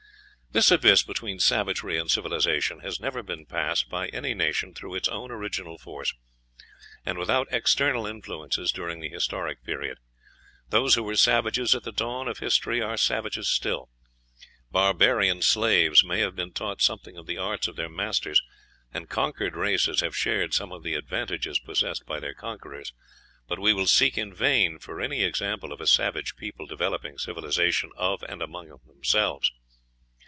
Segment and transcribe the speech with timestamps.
[0.53, 5.07] This abyss between savagery and civilization has never been passed by any nation through its
[5.07, 6.13] own original force,
[7.05, 9.97] and without external influences, during the Historic Period;
[10.67, 13.87] those who were savages at the dawn of history are savages still;
[14.69, 18.41] barbarian slaves may have been taught something of the arts of their masters,
[18.93, 22.91] and conquered races have shared some of the advantages possessed by their conquerors;
[23.47, 27.89] but we will seek in vain for any example of a savage people developing civilization
[27.95, 29.49] of and among themselves.